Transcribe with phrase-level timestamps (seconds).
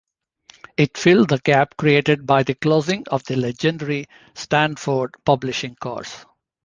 [0.77, 6.25] It filled the gap created by the closing of the legendary Stanford Publishing Course.